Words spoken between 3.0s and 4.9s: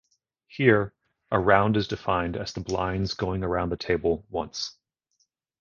going around the table once.